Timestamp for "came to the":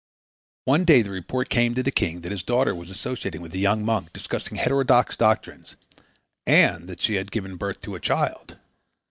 1.49-1.91